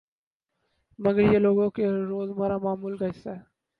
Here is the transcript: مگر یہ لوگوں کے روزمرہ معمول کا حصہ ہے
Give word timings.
مگر 0.99 1.33
یہ 1.33 1.39
لوگوں 1.39 1.69
کے 1.69 1.89
روزمرہ 2.07 2.57
معمول 2.57 2.97
کا 2.97 3.05
حصہ 3.05 3.29
ہے 3.29 3.39